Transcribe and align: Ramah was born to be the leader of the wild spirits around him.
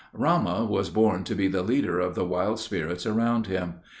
Ramah 0.15 0.65
was 0.65 0.89
born 0.89 1.23
to 1.25 1.35
be 1.35 1.47
the 1.47 1.61
leader 1.61 1.99
of 1.99 2.15
the 2.15 2.25
wild 2.25 2.59
spirits 2.59 3.05
around 3.05 3.45
him. 3.45 3.75